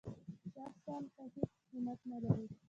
شخصاً 0.55 0.95
ته 1.13 1.23
هېڅ 1.33 1.51
قېمت 1.69 1.99
نه 2.09 2.17
لرې. 2.23 2.45